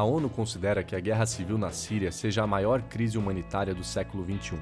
[0.00, 3.84] A ONU considera que a guerra civil na Síria seja a maior crise humanitária do
[3.84, 4.58] século XXI.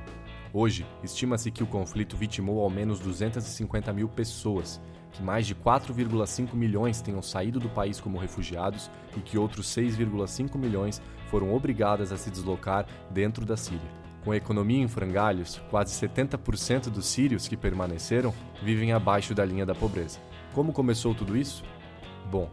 [0.52, 4.80] Hoje, estima-se que o conflito vitimou ao menos 250 mil pessoas,
[5.12, 10.58] que mais de 4,5 milhões tenham saído do país como refugiados e que outros 6,5
[10.58, 13.88] milhões foram obrigadas a se deslocar dentro da Síria.
[14.24, 19.64] Com a economia em frangalhos, quase 70% dos sírios que permaneceram vivem abaixo da linha
[19.64, 20.18] da pobreza.
[20.52, 21.62] Como começou tudo isso?
[22.28, 22.50] Bom,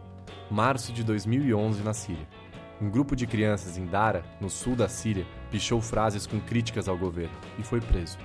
[0.48, 2.45] março de 2011 na Síria.
[2.78, 6.98] Um grupo de crianças em Dara, no sul da Síria, pichou frases com críticas ao
[6.98, 8.18] governo e foi preso.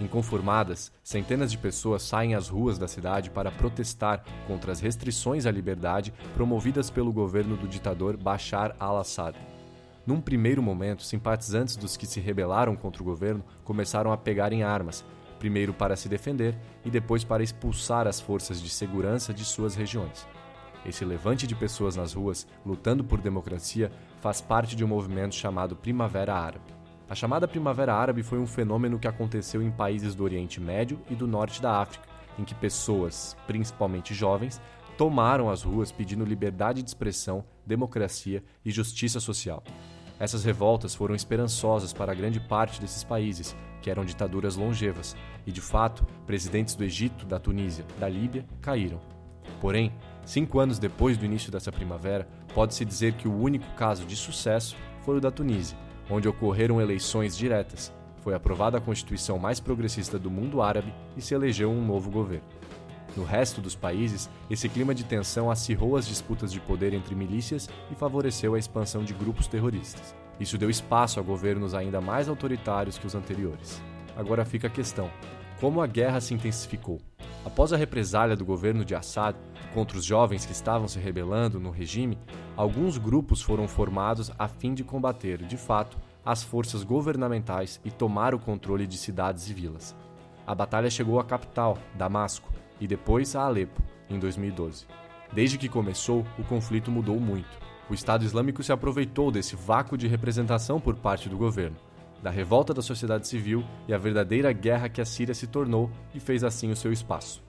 [0.00, 5.50] Inconformadas, centenas de pessoas saem às ruas da cidade para protestar contra as restrições à
[5.50, 9.36] liberdade promovidas pelo governo do ditador Bashar al-Assad.
[10.06, 14.62] Num primeiro momento, simpatizantes dos que se rebelaram contra o governo começaram a pegar em
[14.62, 15.04] armas,
[15.38, 20.26] primeiro para se defender e depois para expulsar as forças de segurança de suas regiões.
[20.86, 23.90] Esse levante de pessoas nas ruas, lutando por democracia,
[24.20, 26.74] faz parte de um movimento chamado Primavera Árabe.
[27.08, 31.14] A chamada Primavera Árabe foi um fenômeno que aconteceu em países do Oriente Médio e
[31.14, 32.06] do Norte da África,
[32.38, 34.60] em que pessoas, principalmente jovens,
[34.96, 39.62] tomaram as ruas pedindo liberdade de expressão, democracia e justiça social.
[40.18, 45.60] Essas revoltas foram esperançosas para grande parte desses países, que eram ditaduras longevas, e de
[45.60, 49.00] fato, presidentes do Egito, da Tunísia, da Líbia caíram.
[49.60, 49.92] Porém,
[50.28, 54.76] cinco anos depois do início dessa primavera, pode-se dizer que o único caso de sucesso
[55.02, 55.76] foi o da Tunísia,
[56.10, 57.90] onde ocorreram eleições diretas,
[58.20, 62.44] foi aprovada a constituição mais progressista do mundo árabe e se elegeu um novo governo.
[63.16, 67.70] No resto dos países, esse clima de tensão acirrou as disputas de poder entre milícias
[67.90, 70.14] e favoreceu a expansão de grupos terroristas.
[70.38, 73.82] Isso deu espaço a governos ainda mais autoritários que os anteriores.
[74.14, 75.10] Agora fica a questão:
[75.60, 77.00] como a guerra se intensificou?
[77.44, 79.36] Após a represália do governo de Assad
[79.74, 82.18] contra os jovens que estavam se rebelando no regime,
[82.56, 88.34] alguns grupos foram formados a fim de combater, de fato, as forças governamentais e tomar
[88.34, 89.96] o controle de cidades e vilas.
[90.46, 94.86] A batalha chegou à capital, Damasco, e depois a Alepo, em 2012.
[95.32, 97.58] Desde que começou, o conflito mudou muito.
[97.90, 101.76] O Estado Islâmico se aproveitou desse vácuo de representação por parte do governo,
[102.22, 106.20] da revolta da sociedade civil e a verdadeira guerra que a Síria se tornou e
[106.20, 107.42] fez assim o seu espaço.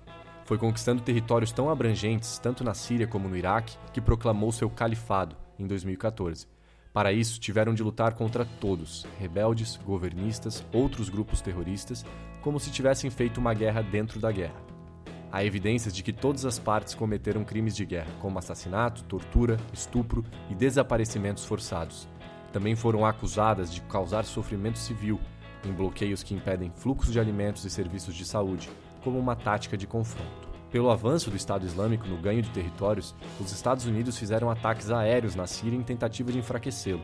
[0.45, 5.35] Foi conquistando territórios tão abrangentes, tanto na Síria como no Iraque, que proclamou seu califado
[5.59, 6.47] em 2014.
[6.91, 12.03] Para isso, tiveram de lutar contra todos, rebeldes, governistas, outros grupos terroristas,
[12.41, 14.69] como se tivessem feito uma guerra dentro da guerra.
[15.31, 20.25] Há evidências de que todas as partes cometeram crimes de guerra, como assassinato, tortura, estupro
[20.49, 22.07] e desaparecimentos forçados.
[22.51, 25.19] Também foram acusadas de causar sofrimento civil
[25.65, 28.69] em bloqueios que impedem fluxos de alimentos e serviços de saúde,
[29.03, 30.49] como uma tática de confronto.
[30.71, 35.35] Pelo avanço do Estado Islâmico no ganho de territórios, os Estados Unidos fizeram ataques aéreos
[35.35, 37.01] na Síria em tentativa de enfraquecê-lo,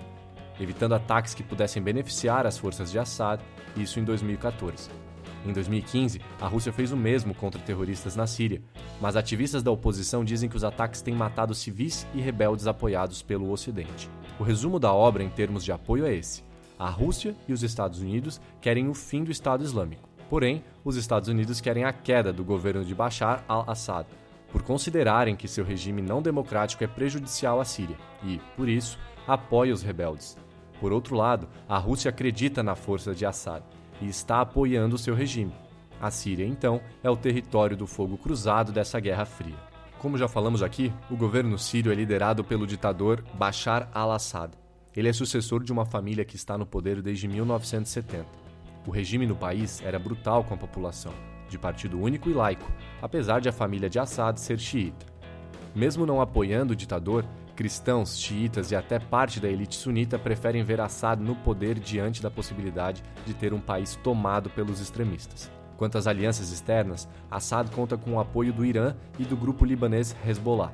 [0.59, 3.41] evitando ataques que pudessem beneficiar as forças de Assad,
[3.75, 5.04] isso em 2014.
[5.46, 8.64] Em 2015, a Rússia fez o mesmo contra terroristas na Síria,
[9.00, 13.52] mas ativistas da oposição dizem que os ataques têm matado civis e rebeldes apoiados pelo
[13.52, 14.09] Ocidente.
[14.40, 16.44] O resumo da obra em termos de apoio é esse:
[16.80, 20.09] a Rússia e os Estados Unidos querem o fim do Estado Islâmico.
[20.30, 24.08] Porém, os Estados Unidos querem a queda do governo de Bashar al-Assad,
[24.52, 28.97] por considerarem que seu regime não democrático é prejudicial à Síria e, por isso,
[29.28, 30.36] apoia os rebeldes.
[30.80, 33.64] Por outro lado, a Rússia acredita na força de Assad
[34.02, 35.53] e está apoiando o seu regime.
[36.02, 39.56] A Síria, então, é o território do fogo cruzado dessa Guerra Fria.
[40.00, 44.52] Como já falamos aqui, o governo sírio é liderado pelo ditador Bashar al-Assad.
[44.96, 48.26] Ele é sucessor de uma família que está no poder desde 1970.
[48.86, 51.12] O regime no país era brutal com a população,
[51.50, 52.72] de partido único e laico,
[53.02, 55.06] apesar de a família de Assad ser xiita.
[55.74, 60.81] Mesmo não apoiando o ditador, cristãos, xiitas e até parte da elite sunita preferem ver
[60.81, 65.49] Assad no poder diante da possibilidade de ter um país tomado pelos extremistas.
[65.78, 70.16] Quanto às alianças externas, Assad conta com o apoio do Irã e do grupo libanês
[70.25, 70.72] Hezbollah.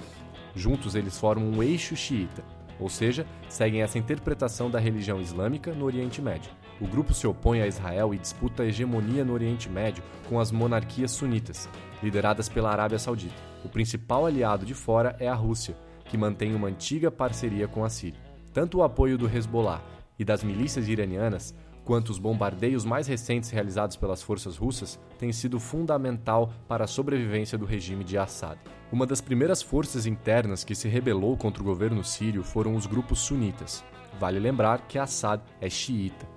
[0.56, 2.44] Juntos eles formam um eixo xiita,
[2.80, 6.52] ou seja, seguem essa interpretação da religião islâmica no Oriente Médio.
[6.80, 10.52] O grupo se opõe a Israel e disputa a hegemonia no Oriente Médio com as
[10.52, 11.70] monarquias sunitas,
[12.02, 13.36] lideradas pela Arábia Saudita.
[13.64, 15.78] O principal aliado de fora é a Rússia,
[16.12, 18.20] que mantém uma antiga parceria com a Síria.
[18.54, 19.82] Tanto o apoio do Hezbollah
[20.20, 21.56] e das milícias iranianas
[21.86, 27.58] quanto os bombardeios mais recentes realizados pelas forças russas têm sido fundamental para a sobrevivência
[27.58, 28.60] do regime de Assad.
[28.92, 33.20] Uma das primeiras forças internas que se rebelou contra o governo sírio foram os grupos
[33.20, 33.82] sunitas.
[34.20, 36.28] Vale lembrar que Assad é xiita.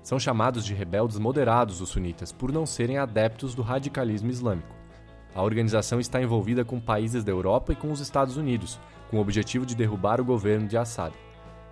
[0.00, 4.84] São chamados de rebeldes moderados os sunitas por não serem adeptos do radicalismo islâmico.
[5.34, 8.78] A organização está envolvida com países da Europa e com os Estados Unidos,
[9.10, 11.14] com o objetivo de derrubar o governo de Assad.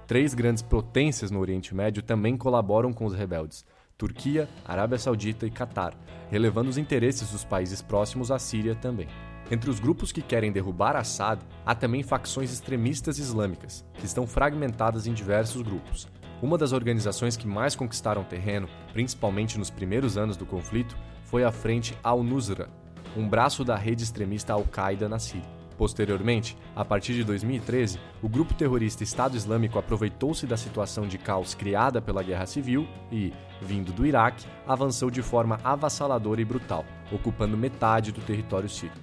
[0.06, 3.64] Três grandes potências no Oriente Médio também colaboram com os rebeldes:
[3.96, 5.94] Turquia, Arábia Saudita e Catar,
[6.30, 9.08] relevando os interesses dos países próximos à Síria também.
[9.50, 15.06] Entre os grupos que querem derrubar Assad, há também facções extremistas islâmicas, que estão fragmentadas
[15.06, 16.08] em diversos grupos.
[16.40, 21.52] Uma das organizações que mais conquistaram terreno, principalmente nos primeiros anos do conflito, foi a
[21.52, 22.68] Frente Al-Nusra,
[23.16, 25.61] um braço da rede extremista Al-Qaeda na Síria.
[25.82, 31.56] Posteriormente, a partir de 2013, o grupo terrorista Estado Islâmico aproveitou-se da situação de caos
[31.56, 37.56] criada pela guerra civil e, vindo do Iraque, avançou de forma avassaladora e brutal, ocupando
[37.56, 38.94] metade do território sírio.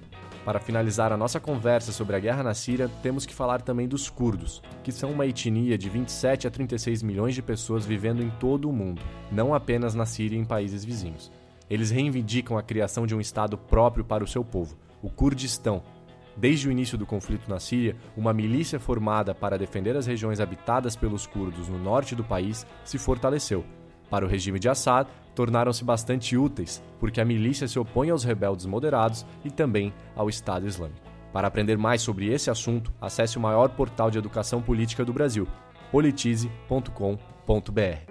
[0.42, 4.08] Para finalizar a nossa conversa sobre a guerra na Síria, temos que falar também dos
[4.08, 8.70] curdos, que são uma etnia de 27 a 36 milhões de pessoas vivendo em todo
[8.70, 11.30] o mundo, não apenas na Síria e em países vizinhos.
[11.68, 15.82] Eles reivindicam a criação de um Estado próprio para o seu povo, o Kurdistão,
[16.36, 20.96] Desde o início do conflito na Síria, uma milícia formada para defender as regiões habitadas
[20.96, 23.64] pelos curdos no norte do país se fortaleceu.
[24.08, 28.66] Para o regime de Assad, tornaram-se bastante úteis, porque a milícia se opõe aos rebeldes
[28.66, 31.08] moderados e também ao Estado Islâmico.
[31.32, 35.46] Para aprender mais sobre esse assunto, acesse o maior portal de educação política do Brasil,
[35.92, 38.10] politize.com.br.